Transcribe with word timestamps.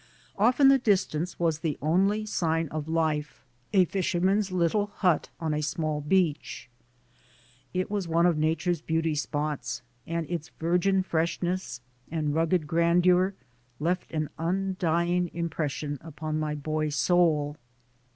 Off 0.35 0.59
in 0.59 0.67
the 0.69 0.79
distance 0.79 1.37
was 1.37 1.59
the 1.59 1.77
only 1.79 2.25
sign 2.25 2.67
of 2.69 2.87
life: 2.87 3.43
a 3.71 3.85
fisherman's 3.85 4.51
little 4.51 4.87
hut 4.87 5.29
on 5.39 5.53
a 5.53 5.61
small 5.61 6.01
beach. 6.01 6.71
It 7.71 7.91
was 7.91 8.07
one 8.07 8.25
of 8.25 8.35
Nature's 8.35 8.81
beauty 8.81 9.13
spots, 9.13 9.83
and 10.07 10.27
its 10.27 10.49
virgin 10.57 11.03
freshness 11.03 11.81
and 12.09 12.33
rugged 12.33 12.65
grandeur 12.65 13.35
left 13.79 14.11
an 14.11 14.31
undying 14.39 15.29
impression 15.35 15.99
upon 16.01 16.39
my 16.39 16.55
boy 16.55 16.89
soul. 16.89 17.55